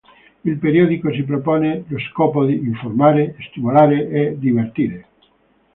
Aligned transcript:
Il 0.45 0.57
periodico 0.57 1.13
si 1.13 1.21
propone 1.21 1.83
lo 1.87 1.99
scopo 1.99 2.43
di 2.43 2.55
"informare, 2.55 3.35
stimolare 3.51 4.09
e 4.09 4.35
divertire". 4.35 5.05